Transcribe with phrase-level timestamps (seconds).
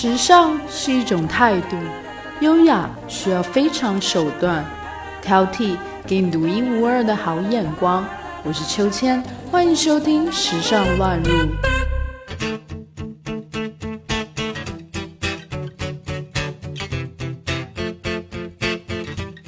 [0.00, 1.76] 时尚是一种态度，
[2.38, 4.64] 优雅需要非常手段，
[5.20, 5.76] 挑剔
[6.06, 8.06] 给你独一无二的好眼光。
[8.44, 11.32] 我是秋千，欢迎收听《时尚乱入》。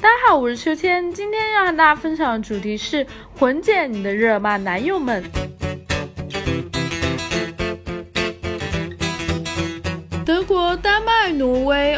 [0.01, 3.07] 大家好，我是秋千，今天要和大家分享的主题是
[3.39, 5.23] 混剪你的热骂男友们。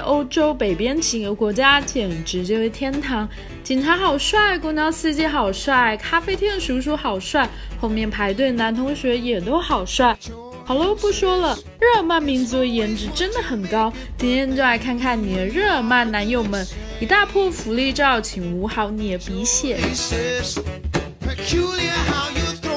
[0.03, 3.27] 欧洲北边几个国家简直就是天堂。
[3.63, 7.49] 警察好帅，公交司机好帅，咖啡店叔叔好帅，
[7.79, 10.17] 后面排队男同学也都好帅。
[10.65, 13.91] 好了，不说了，日耳曼民族颜值真的很高。
[14.17, 16.65] 今天就来看看你的日耳曼男友们，
[17.01, 19.77] 一大破福利照，请捂好你的鼻血。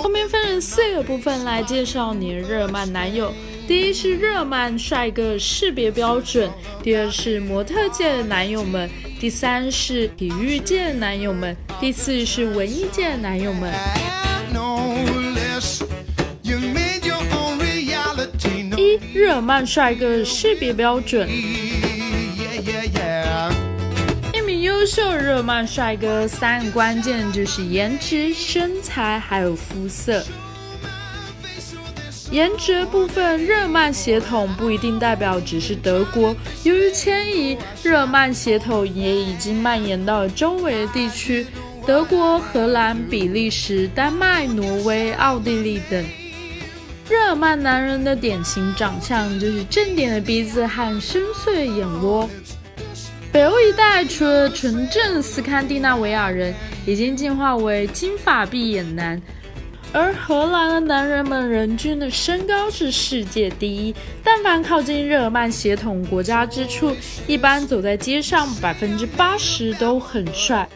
[0.03, 3.33] 后面分成四个部分来介绍你的日耳曼男友。
[3.67, 6.49] 第一是日耳曼帅哥识别标准，
[6.85, 13.73] 第二是模特界的男友们，第三是体育界的男友们，第四是文艺界的男友们。
[18.77, 21.29] 一日耳曼帅哥识别标准，
[24.33, 30.25] 一名优秀日耳曼帅哥，三个关键就是颜值、身材还有肤色。
[32.37, 36.37] 颜值部分，日耳曼血统不一定代表只是德国。
[36.65, 41.47] 由于迁移，日耳曼血统也已经蔓延到周围的地区，
[41.87, 46.05] 德国、荷兰、比利时、丹麦、挪威、奥地利等。
[47.09, 52.29] 日耳曼男人的典型长相就是正点的鼻子和深邃的眼窝。
[53.33, 59.19] 北欧一带除了纯正斯堪的纳维亚人，已经进化为金发碧眼男。
[59.93, 66.95] 而荷兰的男人们人均的身高是世界第一，但凡靠近日耳曼血统国家之处，
[67.27, 70.69] 一般走在街上百分之八十都很帅。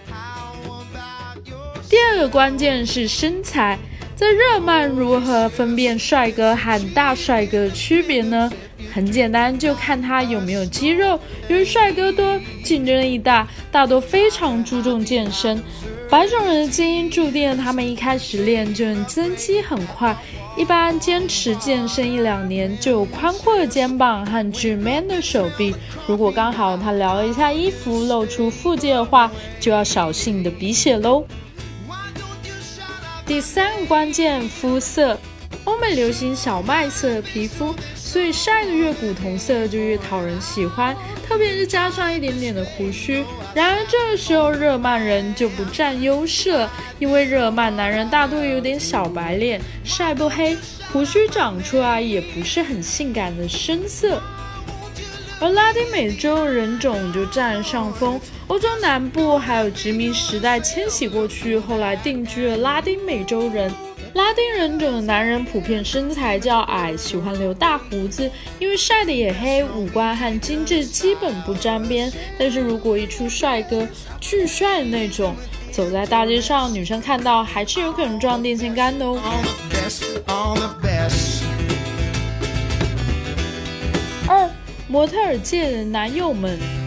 [1.88, 3.78] 第二个关键是身材，
[4.16, 8.50] 在日耳曼如何分辨帅哥和大帅哥的区别呢？
[8.93, 11.19] 很简单，就看他有没有肌肉。
[11.49, 15.62] 由于帅哥多，竞争力大，大多非常注重健身。
[16.09, 20.17] 白种人的基因注定他们一开始练就能增肌很快，
[20.56, 25.72] 一般坚持健身一两年就有宽阔的肩膀和巨 man 的手臂。
[26.09, 29.31] 如果刚好他撩了一下衣服露出腹肌的话，
[29.61, 31.25] 就要小心你的鼻血喽。
[33.25, 35.17] 第三个关键，肤色，
[35.65, 37.75] 欧美流行小麦色皮肤。
[37.94, 40.97] 所以晒的越古铜色就越讨人喜欢，
[41.28, 43.25] 特别是加上一点点的胡须。
[43.54, 50.56] 然而这时候热曼人就不占优势了，因为热曼男人大多有点小白脸，晒不黑，
[50.93, 54.21] 胡须长出来也不是很性感的深色。
[55.41, 63.72] 而拉丁美洲人种就占上风，欧洲南部还有殖民时代迁徙过去，后来定居了拉丁美洲人。
[64.15, 68.28] 拉丁人种的男人普遍身材较矮，喜欢留大胡子，
[68.59, 72.12] 因为晒得也黑，五官和精致基本不沾边。
[72.37, 73.87] 但是如果一出帅哥，
[74.21, 75.34] 巨帅的那种，
[75.71, 79.21] 走在大街上，女生看到还是有可能撞电线杆的哦。
[84.27, 84.50] 二，
[84.88, 86.79] 模特儿界的男友们。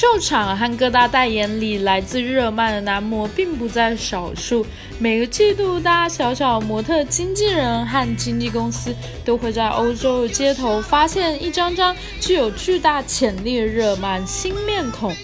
[0.00, 4.64] 秀场和各大代言里，来自日耳曼的男模并不在少数。
[4.98, 8.96] 每个季度，大大小小模特经纪人和经纪公司
[9.26, 15.14] 都会在欧洲街头发现一张张具有巨大潜力的热曼新面孔，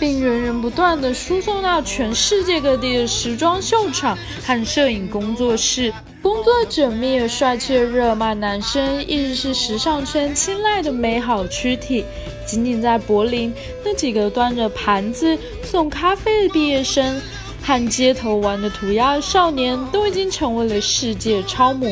[0.00, 5.92] 并源源不断地输送到全世界各地的时装秀场和摄影工作室。
[6.22, 12.06] 工作缜密而帅气的热曼男生，一直是时尚圈青睐的美好躯体。
[12.46, 13.52] 仅仅在柏林，
[13.84, 17.20] 那几个端着盘子送咖啡的毕业生
[17.62, 21.88] 和街头玩的涂鸦少年，都已经成为了世界超模。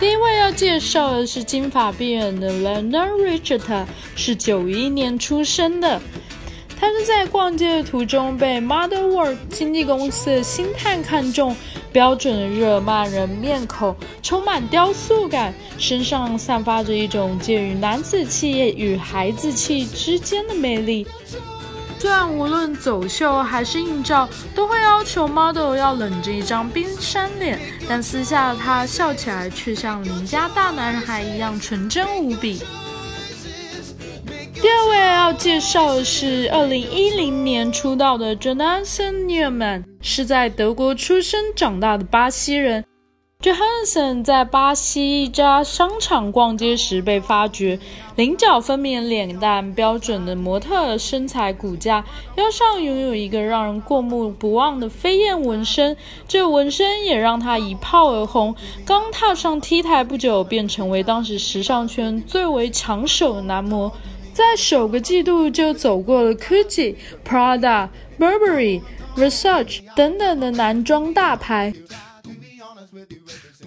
[0.00, 3.84] 第一位要介绍的是金发碧眼的 Lena Richard，
[4.16, 6.00] 是九一年出生的。
[6.76, 11.54] 他是在逛街的途中被 Mother World 经纪公司的星探看中。
[11.92, 21.06] 标准的日耳曼人面孔，充满雕塑感，身上散发着一种介于男子气与孩子气之间的魅力。
[21.98, 32.60] 虽然无论走秀还是硬照，都会要求 model 要冷着一张冰山脸，但私下的他笑起来却像邻家大男孩一样纯真无比。
[34.62, 42.84] 第二位要介绍的是二零一零年出道的 Jonathan Newman，是在德国出生长大的巴西人。
[43.40, 47.80] Johansson 在巴西一家商场逛街时被发掘，
[48.14, 52.04] 棱角分明脸蛋，标准的模特身材骨架，
[52.36, 55.96] 腰上拥有一个让人过目不忘的飞燕纹身，
[56.28, 58.54] 这纹身也让他一炮而红。
[58.86, 63.90] 刚踏上 T 台不久，便成为当时时尚圈最为抢手的男模，
[64.32, 66.96] 在首个季度就走过了 Gucci、
[67.26, 67.88] Prada、
[68.18, 68.80] Burberry、
[69.16, 71.72] Versace 等等的男装大牌。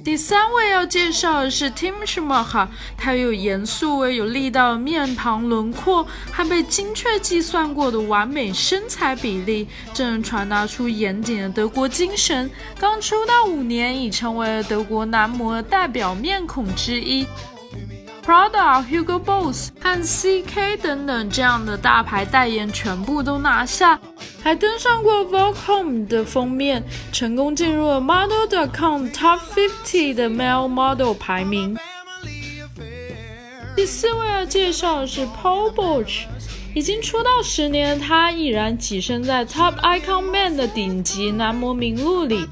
[0.03, 12.49] 第三位要介绍的是 Tim Schmacher，他有严肃而有力道的面庞轮廓，还被精确计算过的完美身材比例，这能传达出严谨的德国精神。
[12.79, 17.25] 刚出道五年，已成为了德国男模的代表面孔之一。
[18.25, 23.99] Prada、Hugo Boss 和 CK 等等这样的大牌代言全部都拿下，
[24.41, 28.47] 还登上过 Vogue Home 的封面，成功进入了 Model.
[28.49, 31.77] dot com Top 50的 Male Model 排名。
[33.75, 36.23] 第四位要介绍的是 Paul Bosch，
[36.73, 42.47] 已经出道十年的，他依然跻身在 Top Icon Man 的顶级男模名录里。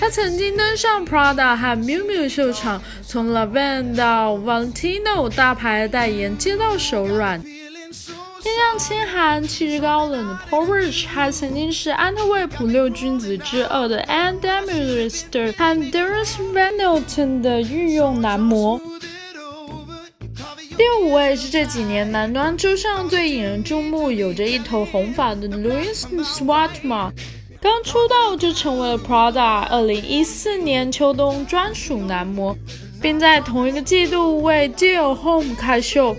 [0.00, 7.40] 他曾经登上 Prada 和 Miu Miu 秀场，从 Laven 到 Valentino 大牌代言接到手软。
[7.40, 18.80] 面相清寒、气质高冷的 Paul Rich 还曾经是安特卫普六君子之二的 Anne Demeulester 和 Dries Van Noten 的御用男模。
[20.76, 26.04] 第五位是这几年男装周上最引人注目、有着一头红发的 Louis
[26.38, 27.12] Vuitton。
[27.60, 32.56] 刚出道就成为了 Prada 二零一四年秋冬专属男模，
[33.02, 36.16] 并在同一个季度为 Dior Home 开秀。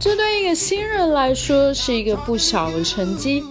[0.00, 3.42] 这对一个新人来说是一个不小的成绩。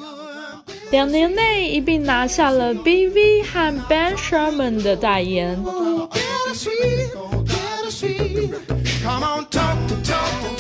[0.91, 5.57] 两年内一并拿下了 BV 和 Ben Sherman 的代言。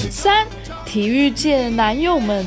[0.09, 0.47] 三，
[0.85, 2.45] 体育界男友们。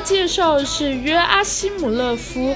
[0.00, 2.54] 介绍是约阿希姆勒夫，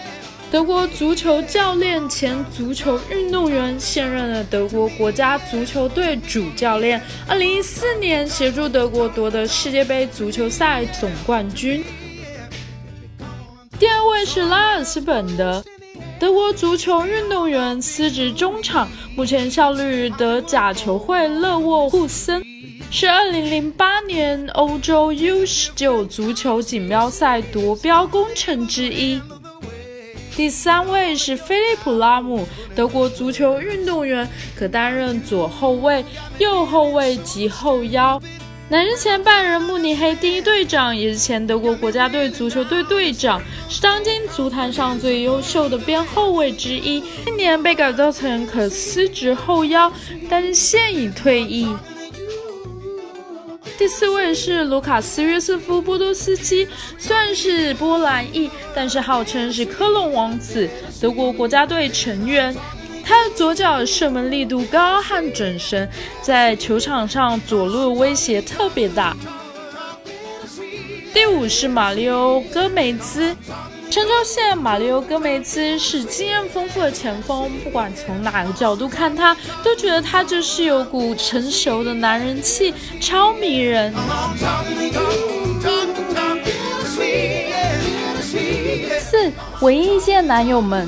[0.50, 7.00] 德国足球教练、前足球运动员，现任的德国国家足球队主教练。
[7.26, 11.84] 二零一四年协助德国夺得世界杯足球赛总冠军。
[13.78, 15.62] 第二位是拉尔斯本德，
[16.18, 22.42] 德国足球运动员，司职中场，目前效力于德甲球会勒沃库森。
[22.90, 29.20] 是2008年欧洲 U19 足球锦标赛夺标功臣之一。
[30.34, 34.26] 第三位是菲利普拉姆，德国足球运动员，
[34.56, 36.02] 可担任左后卫、
[36.38, 38.20] 右后卫及后腰。
[38.70, 47.02] 男人前拜仁慕尼黑第一队长，也是前德国国家队足球队队长，是当今足坛上最优秀的边后卫之一。
[47.24, 49.92] 今年被改造成可司职后腰，
[50.28, 51.68] 但是现已退役。
[53.78, 56.66] 第四位是卢卡斯·约瑟夫·波多斯基，
[56.98, 60.68] 虽然是波兰裔，但是号称是科隆王子，
[61.00, 62.52] 德国国家队成员。
[63.04, 65.88] 他的左脚射门力度高和准神，
[66.20, 69.16] 在球场上左路威胁特别大。
[71.14, 73.34] 第五是马里奥·戈梅兹。
[73.98, 83.92] 陈州县马里欧·戈梅兹是经验丰富的前锋，不管从哪个角度看他，都觉得他就是有股成熟的男人气，超迷人。
[89.00, 90.86] 四文艺界男友们，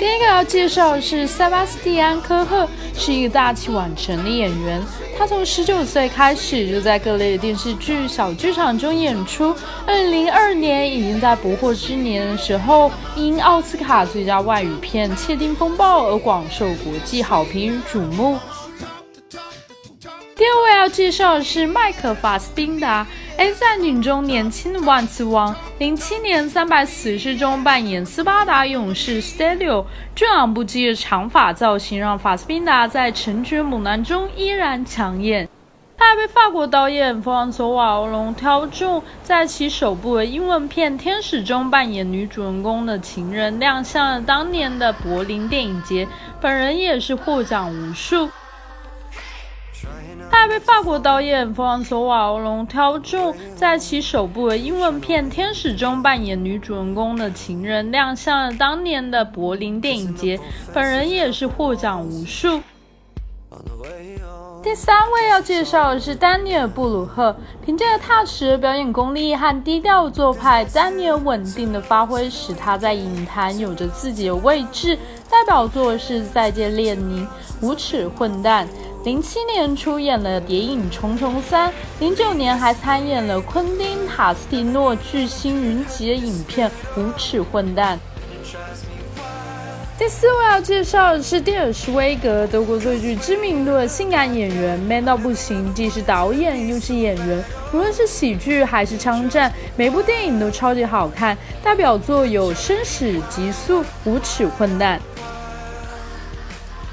[0.00, 4.82] 第一个要介绍的是塞巴斯蒂安·科赫，是一个大器晚成的演员。
[5.18, 9.54] 他从十九岁开始就在各类的电视剧、小剧场中演出。
[9.86, 18.38] 二零零二年，已经在不惑之年的时候，因奥斯卡最佳外语片《窃听风暴》而广受国际好评与瞩目。
[20.36, 23.02] 第二位要介绍的是麦克法斯宾达，
[23.38, 25.54] 《X 战警》中年轻的万磁王。
[25.78, 35.46] 零七年《三百死士》中扮演斯巴达勇士 Stelio，俊朗不羁的长发造型让法斯宾达在《成绝猛男》中依然抢眼。
[35.98, 46.08] 他还被法国导演弗朗索瓦·欧龙挑中，在其首部的英文片《天使》中扮演女主人公的情人，亮相了当年的柏林电影节。
[46.40, 48.30] 本人也是获奖无数。
[50.38, 60.38] 他被法国导演弗朗索瓦·欧龙挑中，在其首部的英文片《天使》中扮演女主人公的情人，亮相了当年的柏林电影节。
[60.74, 62.60] 本人也是获奖无数。
[64.62, 74.98] 第三位要介绍的是丹尼尔·布鲁赫，凭借踏实的表演功力和低调做派，丹尼尔稳定的发挥使他在影坛有着自己的位置。
[75.30, 77.26] 代表作是《再见列宁》
[77.60, 78.66] 《无耻混蛋》。
[79.06, 86.68] 零七年出演了《谍影重重三》，零九年还参演了昆汀·塔斯蒂诺巨星云集的影片
[87.00, 87.96] 《无耻混蛋》。
[89.98, 97.42] 第四位要介绍的是蒂尔施威格，德国最具知名度的性感演员，man 到不行，既是导演又是演员。
[97.72, 101.36] 无论是喜剧还是枪战，每部电影都超级好看。
[101.62, 104.98] 代表作有《生死极速》《无耻混蛋》。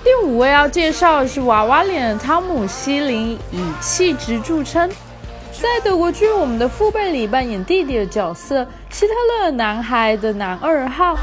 [0.01, 4.89] 第五位要介绍的是娃娃脸汤姆·希林，以气质著称，
[5.51, 11.17] 在德国剧《我们的父辈》里扮演弟弟的角色，希特勒男孩的男二号。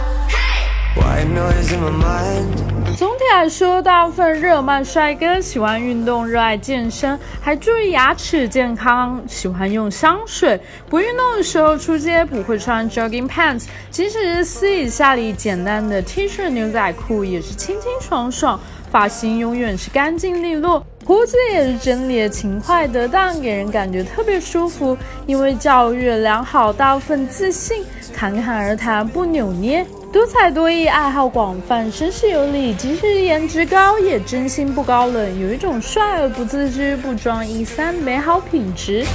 [2.97, 10.61] 总体来说，大部分热曼帅哥喜欢运动，热爱健身，还注意牙齿健康，喜欢用香水。
[10.89, 18.59] 不运动的时候出街不会穿 jogging pants，即使是私底下里简单的 T 恤牛仔裤也是清清爽爽。
[18.91, 24.99] 发型永远是干净利落，胡子也是整理的勤快得当，给人感觉特别舒服。
[25.27, 29.87] 因为教育良好，大部分自信，侃侃而谈不扭捏。
[30.13, 39.07] 多才多艺，爱好广泛，绅士有礼，即使颜值高，也真心不高冷，有一种帅而不自知、不装一三美好品质。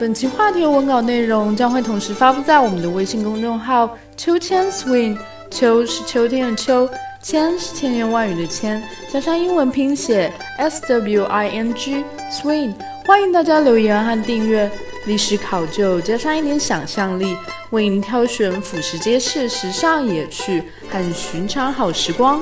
[0.00, 5.14] 本期话题文稿内容将会同时发布在我们的微信公众号“秋千 swing”，
[5.50, 6.88] 秋是秋天的秋，
[7.20, 12.02] 千是千言万语的千，加上英文拼写 s w i n g
[12.32, 12.72] swing。
[13.04, 14.70] 欢迎大家留言和订阅，
[15.04, 17.36] 历史考究加上一点想象力，
[17.68, 22.40] 为您挑选俯拾皆是时尚野趣和寻常好时光。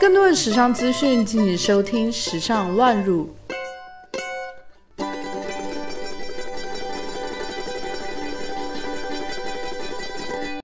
[0.00, 3.26] 更多的时尚资讯，敬请收听《时尚乱入》。